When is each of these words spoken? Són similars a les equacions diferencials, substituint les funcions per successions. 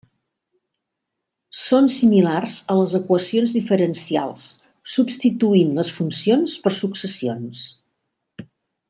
Són 1.63 1.89
similars 1.95 2.57
a 2.75 2.77
les 2.79 2.95
equacions 3.01 3.53
diferencials, 3.59 4.47
substituint 4.97 5.77
les 5.81 5.93
funcions 5.99 6.57
per 6.65 6.73
successions. 6.83 7.63